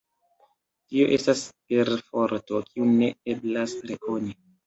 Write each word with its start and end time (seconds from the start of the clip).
Tio 0.93 1.09
estas 1.17 1.43
perforto, 1.73 2.63
kiun 2.71 2.97
ne 3.01 3.13
eblas 3.35 3.79
rekoni. 3.93 4.35